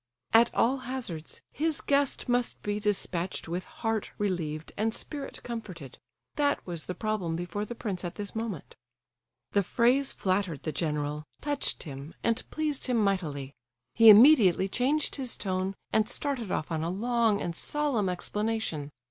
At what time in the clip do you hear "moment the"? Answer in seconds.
8.35-9.61